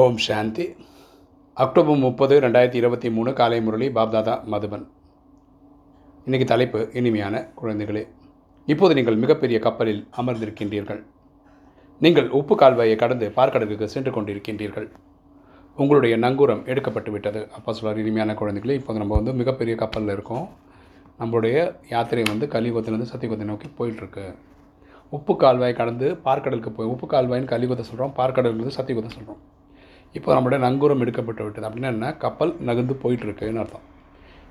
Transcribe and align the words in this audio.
ஓம் 0.00 0.16
சாந்தி. 0.24 0.64
October 1.62 2.00
முப்பது 2.04 2.34
ரெண்டாயிரத்தி 2.44 2.78
இருபத்தி 2.80 3.08
மூணு 3.16 3.30
காலை 3.40 3.58
முரளி 3.66 3.88
பாப்தாதா 3.98 4.34
மதுபன். 4.52 4.82
இன்றைக்கு 6.26 6.46
தலைப்பு 6.52 6.80
இனிமையான 6.98 7.42
குழந்தைகளே. 7.60 8.02
இப்போது 8.72 8.96
நீங்கள் 8.98 9.18
மிகப்பெரிய 9.24 9.58
கப்பலில் 9.66 10.02
அமர்ந்திருக்கின்றீர்கள். 10.20 11.00
நீங்கள் 12.00 12.28
உப்பு 12.40 12.56
கால்வாயை 12.62 12.96
கடந்து 13.04 13.28
பார்க்கடலுக்கு 13.38 13.92
சென்று 13.94 14.12
கொண்டிருக்கின்றீர்கள். 14.16 14.88
உங்களுடைய 15.78 16.16
நங்கூரம் 16.24 16.64
எடுக்கப்பட்டு 16.72 17.12
விட்டது. 17.16 17.42
அப்பா 17.58 17.70
சொல்கிறார் 17.76 18.02
இனிமையான 18.04 18.38
குழந்தைகளே 18.42 18.80
இப்போ 18.80 18.98
நம்ம 19.00 19.14
வந்து 19.20 19.38
மிகப்பெரிய 19.42 19.76
கப்பலில் 19.84 20.14
இருக்கோம். 20.16 20.46
நம்மளுடைய 21.22 21.56
யாத்திரை 21.94 22.26
வந்து 22.34 22.48
கலியுகத்திலேருந்து 22.58 23.12
சத்தியுகத்தை 23.14 23.48
நோக்கி 23.54 23.70
போயிட்டுருக்கு. 23.80 24.28
உப்பு 25.18 25.34
கால்வாய் 25.44 25.80
கடந்து 25.82 26.08
பார்க்கடலுக்கு 26.28 26.76
போய் 26.78 26.92
உப்பு 26.96 27.08
கால்வாயின்னு 27.16 27.54
கலியுகத்தை 27.56 27.86
சொல்கிறோம் 27.90 28.16
பார்க்கடலுக்கு 28.22 28.78
சத்தியுகத்தை 28.80 29.12
சொல்கிறோம் 29.18 29.42
இப்போ 30.14 30.40
நம்மளுடைய 30.40 30.60
நங்கூரம் 30.60 31.00
எடுக்கப்பட்டு 31.00 31.42
விட்டது. 31.42 31.68
அப்படின்னா 31.68 31.86
என்ன? 31.86 32.16
கப்பல் 32.16 32.56
நகர்ந்து 32.60 32.94
போயிட்டுருக்குன்னு 33.02 33.58
அர்த்தம். 33.58 33.84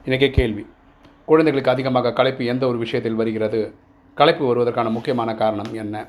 இன்றைக்கே 0.05 0.29
கேள்வி. 0.29 0.65
குழந்தைகளுக்கு 1.25 1.71
அதிகமாக 1.71 2.13
களைப்பு 2.13 2.45
எந்த 2.45 2.67
ஒரு 2.67 2.77
விஷயத்தில் 2.77 3.15
வருகிறது? 3.15 3.73
களைப்பு 4.17 4.45
வருவதற்கான 4.45 4.89
முக்கியமான 4.89 5.35
காரணம் 5.35 5.73
என்ன? 5.73 6.07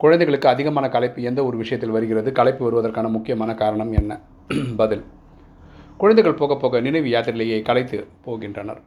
குழந்தைகளுக்கு 0.00 0.48
அதிகமான 0.48 0.88
களைப்பு 0.88 1.22
எந்த 1.22 1.44
ஒரு 1.44 1.56
விஷயத்தில் 1.56 1.90
வருகிறது? 1.90 2.32
களைப்பு 2.32 2.64
வருவதற்கான 2.64 3.08
முக்கியமான 3.08 3.54
காரணம் 3.54 3.92
என்ன? 3.92 4.20
பதில். 4.76 5.04
குழந்தைகள் 5.96 6.34
போக 6.34 6.56
போக 6.56 6.80
நினைவு 6.80 7.08
யாத்திரையிலேயே 7.08 7.62
களைத்து 7.62 8.06
போகின்றனர். 8.26 8.80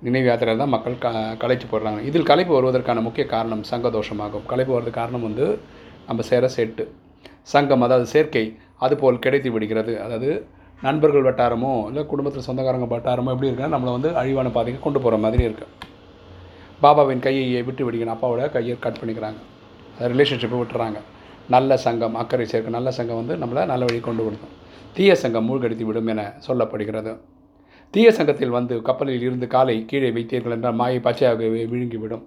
நினைவு 0.00 0.26
யாத்திரையில் 0.26 0.58
தான் 0.58 0.68
மக்கள் 0.68 0.98
க 0.98 1.08
களைச்சு 1.38 1.66
போடுறாங்க. 1.70 2.00
இதில் 2.00 2.22
களைப்பு 2.22 2.54
வருவதற்கான 2.54 3.00
முக்கிய 3.00 3.26
காரணம் 3.26 3.64
சங்கதோஷமாகும். 3.70 4.46
களைப்பு 4.46 4.72
வருவதற்கு 4.72 5.00
காரணம் 5.00 5.22
வந்து 5.22 5.46
நம்ம 6.06 6.22
சேர 6.22 6.50
செட்டு. 6.56 6.86
சங்கம் 7.42 7.82
அதாவது 7.82 8.06
சேர்க்கை 8.06 8.56
அதுபோல் 8.80 9.22
கிடைத்து 9.24 9.50
விடுகிறது. 9.54 9.92
அதாவது 10.04 10.30
நண்பர்கள் 10.82 11.26
வட்டாரமோ 11.28 11.72
இல்லை 11.88 12.02
குடும்பத்தில் 12.12 12.46
சொந்தக்காரங்க 12.46 12.86
வட்டாரமோ 12.94 13.32
எப்படி 13.34 13.48
இருக்குன்னா 13.50 13.74
நம்மளை 13.74 13.92
வந்து 13.96 14.10
அழிவான 14.20 14.50
பாதைக்கு 14.56 14.80
கொண்டு 14.86 15.00
போகிற 15.04 15.18
மாதிரி 15.24 15.42
இருக்குது 15.48 15.72
பாபாவின் 16.82 17.22
கையை 17.26 17.62
விட்டு 17.68 17.82
விடுக்கணும் 17.86 18.14
அப்பாவோட 18.14 18.46
கையை 18.56 18.74
கட் 18.84 18.98
பண்ணிக்கிறாங்க. 19.00 19.38
ரிலேஷன்ஷிப்பை 20.12 20.58
விட்டுறாங்க. 20.60 20.98
நல்ல 21.54 21.76
சங்கம் 21.84 22.14
அக்கறை 22.22 22.46
சேர்க்க 22.50 22.76
நல்ல 22.78 22.90
சங்கம் 22.98 23.20
வந்து 23.20 23.34
நம்மளை 23.42 23.62
நல்ல 23.72 23.84
வழி 23.88 24.00
கொண்டு 24.08 24.22
விடுக்கும் 24.26 24.52
தீய 24.96 25.14
சங்கம் 25.22 25.46
மூழ்கடித்து 25.48 25.84
விடும் 25.88 26.10
என 26.12 26.22
சொல்லப்படுகிறது. 26.46 27.12
தீய 27.94 28.08
சங்கத்தில் 28.18 28.54
வந்து 28.58 28.74
கப்பலில் 28.88 29.24
இருந்து 29.26 29.46
காலை 29.54 29.76
கீழே 29.90 30.10
வைத்தீர்கள் 30.16 30.54
என்றால் 30.56 30.78
மாயை 30.80 31.00
பச்சையாக 31.06 31.50
விழுங்கிவிடும். 31.72 32.24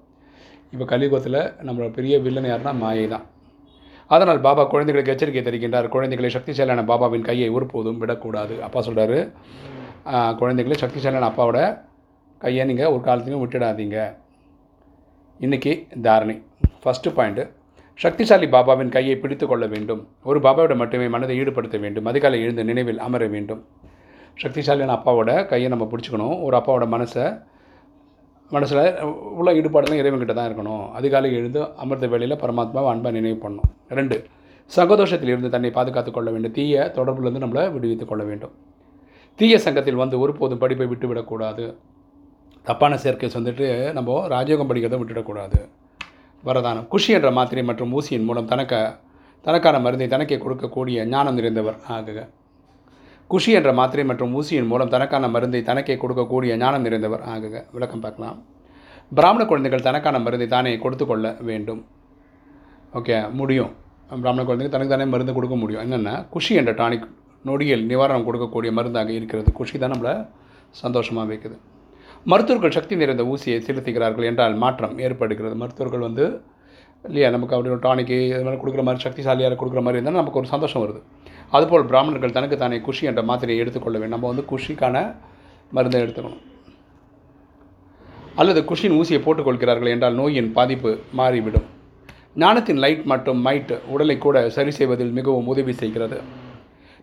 இப்போ 0.74 0.86
கலியுகத்தில் 0.92 1.40
நம்மளோட 1.68 1.90
பெரிய 1.98 2.16
வில்லன் 2.26 2.50
யாருன்னா 2.52 2.74
மாயை 2.84 3.06
தான் 3.14 3.26
அதனால் 4.16 4.40
பாபா 4.46 4.64
குழந்தைகளுக்கு 4.72 5.14
எச்சரிக்கை 5.14 5.42
தருகின்றார். 5.44 5.88
குழந்தைகளை 5.96 6.30
சக்திசாலியான 6.36 6.84
பாபாவின் 6.92 7.28
கையை 7.30 7.50
ஒருபோதும் 7.56 8.00
விடக்கூடாது. 8.02 8.56
அப்பா 8.68 8.80
சொல்கிறாரு 8.88 9.20
குழந்தைகளை 10.42 10.78
சக்திசாலியான 10.84 11.30
அப்பாவோட 11.32 11.60
கையை 12.44 12.64
நீங்கள் 12.70 12.92
ஒரு 12.94 13.02
காலத்துலையும் 13.08 13.44
விட்டுடாதீங்க. 13.44 13.98
இன்றைக்கி 15.46 15.74
தாரணை. 16.06 16.36
ஃபஸ்ட்டு 16.84 17.16
பாயிண்ட்டு 17.18 17.44
சக்திசாலி 18.04 18.48
பாபாவின் 18.56 18.94
கையை 18.96 19.16
பிடித்து 19.22 19.46
கொள்ள 19.52 19.66
வேண்டும். 19.74 20.02
ஒரு 20.30 20.40
பாபாவோட 20.46 20.74
மட்டுமே 20.82 21.08
மனதை 21.16 21.36
ஈடுபடுத்த 21.42 21.78
வேண்டும். 21.86 22.08
அதிகாலை 22.12 22.40
எழுந்து 22.46 22.64
நினைவில் 22.70 23.04
அமர 23.08 23.24
வேண்டும். 23.36 23.62
சக்திசாலியான 24.44 24.96
அப்பாவோட 24.98 25.32
கையை 25.52 25.70
நம்ம 25.74 25.86
பிடிச்சிக்கணும். 25.92 26.36
ஒரு 26.48 26.56
அப்பாவோட 26.58 26.88
மனசை 26.96 27.26
மனசில் 28.50 29.02
உள்ள 29.40 29.54
ஈடுபாடெல்லாம் 29.54 30.02
இறைவன்கிட்ட 30.02 30.34
தான் 30.34 30.50
இருக்கணும். 30.50 30.92
அதிகாலை 30.92 31.30
எழுந்து 31.34 31.62
அமிர்த 31.76 32.08
வேலையில் 32.08 32.38
பரமாத்மாவை 32.38 32.90
அன்பாக 32.94 33.12
நினைவு 33.12 33.50
பண்ணணும். 33.50 33.70
ரெண்டு 33.90 34.24
சங்கதோஷத்தில் 34.76 35.32
இருந்து 35.34 35.50
தன்னை 35.50 35.70
பாதுகாத்து 35.72 36.12
கொள்ள 36.12 36.32
வேண்டும். 36.32 36.52
தீய 36.52 36.92
தொடர்புலேருந்து 36.96 37.44
நம்மளை 37.44 37.72
விடுவித்துக் 37.72 38.08
கொள்ள 38.08 38.24
வேண்டும். 38.24 38.52
தீய 39.36 39.60
சங்கத்தில் 39.60 39.96
வந்து 39.96 40.20
ஒருபோதும் 40.20 40.58
படிப்பை 40.58 40.88
விட்டு 40.88 41.08
விடக்கூடாது 41.08 41.78
தப்பான 42.64 42.98
சேர்க்கை 42.98 43.30
வந்துட்டு 43.34 43.94
நம்ம 43.94 44.28
ராஜயோகம் 44.28 44.70
படிக்கிறதை 44.70 44.98
விட்டுவிடக்கூடாது. 45.02 45.60
வரதானம். 46.46 46.88
குஷி 46.88 47.14
என்ற 47.14 47.32
மாத்திரை 47.32 47.64
மற்றும் 47.64 47.94
ஊசியின் 48.00 48.26
மூலம் 48.26 48.46
தனக்க 48.46 49.00
தனக்கான 49.42 49.80
மருந்தை 49.80 50.08
தனக்கே 50.08 50.38
கொடுக்கக்கூடிய 50.38 51.06
ஞானம் 51.06 51.38
நிறைந்தவர் 51.38 51.78
ஆகுக. 51.90 52.20
குஷி 53.28 53.52
என்ற 53.52 53.74
மாத்திரை 53.74 54.06
மற்றும் 54.06 54.42
ஊசியின் 54.42 54.68
மூலம் 54.68 54.90
தனக்கான 54.90 55.28
மருந்தை 55.28 55.64
தனக்கே 55.64 55.96
கொடுக்கக்கூடிய 55.96 56.58
ஞானம் 56.58 56.86
நிறைந்தவர். 56.86 57.24
ஆகுக. 57.36 57.64
விளக்கம் 57.72 58.00
பார்க்கலாம். 58.00 58.44
பிராமண 59.16 59.46
குழந்தைகள் 59.46 59.82
தனக்கான 59.82 60.20
மருந்தை 60.20 60.48
தானே 60.48 60.78
கொடுத்து 60.78 61.06
கொள்ள 61.06 61.36
வேண்டும். 61.40 61.86
ஓகே 62.94 63.32
முடியும். 63.32 63.72
பிராமண 64.08 64.44
குழந்தைகள் 64.44 64.70
தனக்கு 64.70 64.98
தானே 64.98 65.10
மருந்து 65.10 65.34
கொடுக்க 65.34 65.56
முடியும். 65.56 65.92
என்னென்னா 65.92 66.30
குஷி 66.30 66.56
என்ற 66.56 66.74
டானிக் 66.74 67.08
நொடியில் 67.44 67.88
நிவாரணம் 67.88 68.28
கொடுக்கக்கூடிய 68.28 68.72
மருந்தாக 68.72 69.12
இருக்கிறது. 69.12 69.52
குஷி 69.52 69.80
தான் 69.80 69.92
நம்மளை 69.92 70.28
சந்தோஷமாக 70.70 71.34
வைக்குது. 71.34 71.58
மருத்துவர்கள் 72.24 72.72
சக்தி 72.72 72.96
நிறைந்த 72.96 73.24
ஊசியை 73.24 73.60
செலுத்துகிறார்கள் 73.60 74.24
என்றால் 74.24 74.56
மாற்றம் 74.56 74.98
ஏற்படுகிறது. 74.98 75.56
மருத்துவர்கள் 75.56 76.00
வந்து 76.00 76.42
இல்லையா? 77.04 77.30
நமக்கு 77.36 77.56
அப்படி 77.56 77.74
ஒரு 77.76 77.82
டானிக்கு 77.88 78.16
இது 78.30 78.44
மாதிரி 78.48 78.62
கொடுக்குற 78.62 78.84
மாதிரி 78.88 79.04
சக்திசாலியாக 79.06 79.58
கொடுக்குற 79.62 79.82
மாதிரி 79.86 80.00
இருந்தால் 80.00 80.22
நமக்கு 80.22 80.40
ஒரு 80.42 80.50
சந்தோஷம் 80.54 80.84
வருது. 80.84 81.02
அதுபோல் 81.58 81.86
பிராமணர்கள் 81.92 82.36
தனக்கு 82.38 82.58
தானே 82.58 82.78
குஷி 82.88 83.06
என்ற 83.12 83.22
மாத்திரையை 83.30 83.62
எடுத்துக்கொள்ள 83.64 83.98
வேண்டும். 84.00 84.16
நம்ம 84.16 84.30
வந்து 84.34 84.46
குஷிக்கான 84.52 85.16
மருந்தை 85.78 86.02
எடுத்துக்கணும். 86.06 86.44
அல்லது 88.42 88.62
குஷின் 88.70 88.96
ஊசியை 89.00 89.20
போட்டுக்கொள்கிறார்கள் 89.24 89.94
என்றால் 89.94 90.18
நோயின் 90.22 90.52
பாதிப்பு 90.58 90.92
மாறிவிடும். 91.20 91.68
ஞானத்தின் 92.44 92.82
லைட் 92.84 93.06
மற்றும் 93.12 93.40
மைட் 93.46 93.72
உடலை 93.94 94.18
கூட 94.26 94.50
சரி 94.58 94.72
செய்வதில் 94.72 95.16
மிகவும் 95.20 95.48
உதவி 95.54 95.74
செய்கிறது. 95.74 96.18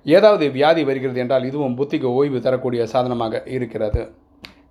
ஏதாவது 0.07 0.45
வியாதி 0.57 0.83
வருகிறது 0.85 1.21
என்றால் 1.23 1.45
இதுவும் 1.49 1.77
புத்திக்கு 1.79 2.09
ஓய்வு 2.19 2.41
தரக்கூடிய 2.47 2.87
சாதனமாக 2.93 3.43
இருக்கிறது. 3.57 4.03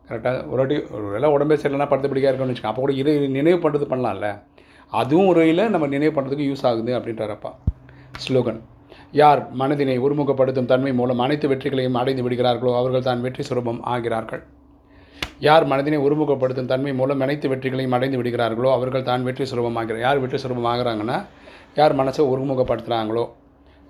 கரெக்டாக 0.09 0.38
ஒரு 0.51 0.59
வாட்டி 0.61 0.78
ஒரு 0.95 1.05
வேளை 1.13 1.29
உடம்பே 1.35 1.55
சரியில்லைனா 1.59 1.88
படுத்து 1.91 2.11
பிடிக்காக 2.11 2.31
இருக்குன்னு 2.31 2.53
வச்சுக்கோங்க. 2.53 2.73
அப்போ 2.73 2.84
கூட 2.85 2.94
இரு 3.01 3.11
நினைவு 3.38 3.59
பண்ணுறது 3.63 3.88
பண்ணலாம்ல. 3.94 4.29
அதுவும் 5.02 5.30
ஒரு 5.31 5.40
வகையில் 5.42 5.72
நம்ம 5.74 5.88
நினைவு 5.94 6.14
பண்ணுறதுக்கு 6.16 6.50
யூஸ் 6.50 6.66
ஆகுது 6.70 6.92
அப்படின்றப்பா 6.98 7.52
ஸ்லோகன் 8.26 8.59
யார் 9.20 9.42
மனதினை 9.59 9.96
ஒருமுகப்படுத்தும் 10.06 10.70
தன்மை 10.72 10.92
மூலம் 11.00 11.22
அனைத்து 11.26 11.48
வெற்றிகளையும் 11.52 11.98
அடைந்து 12.02 12.24
விடுகிறார்களோ 12.26 12.72
அவர்கள் 12.80 13.08
தான் 13.08 13.24
வெற்றி 13.26 13.44
சுரூபம் 13.50 13.80
ஆகிறார்கள். 13.94 14.44
யார் 15.48 15.66
மனதினை 15.72 16.00
ஒருமுகப்படுத்தும் 16.06 16.70
தன்மை 16.72 16.92
மூலம் 17.00 17.24
அனைத்து 17.26 17.48
வெற்றிகளையும் 17.52 17.96
அடைந்து 17.98 18.20
விடுகிறார்களோ 18.20 18.70
அவர்கள் 18.78 19.08
தான் 19.09 19.26
வெற்றி 19.28 19.46
சுரூபம் 19.52 19.78
ஆகிறார் 19.82 20.03
யார் 20.06 20.22
வெற்றி 20.24 20.40
சுரூபம் 20.44 20.70
ஆகிறாங்கன்னா 20.74 21.18
யார் 21.80 21.96
மனசை 22.02 22.24
ஒருமுகப்படுத்துகிறாங்களோ 22.34 23.26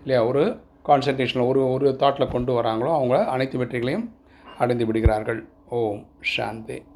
இல்லையா 0.04 0.22
ஒரு 0.30 0.44
கான்சன்ட்ரேஷனில் 0.90 1.50
ஒரு 1.52 1.62
ஒரு 1.74 1.90
தாட்டில் 2.02 2.34
கொண்டு 2.36 2.54
வராங்களோ 2.60 2.92
அவங்க 3.00 3.18
அனைத்து 3.36 3.58
வெற்றிகளையும் 3.62 4.08
அடைந்து 4.48 4.88
விடுகிறார்கள். 4.90 5.42
ஓம் 5.80 6.04
சாந்தி. 6.36 6.80